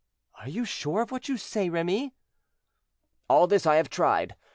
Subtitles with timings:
[0.47, 2.15] "You are sure of what you say, Remy?"
[3.29, 4.35] "All this I have tried.